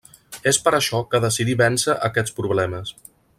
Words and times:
És 0.51 0.57
per 0.67 0.73
això 0.77 1.01
que 1.11 1.21
decidí 1.25 1.55
vèncer 1.61 1.97
aquests 2.09 2.35
problemes. 2.41 2.97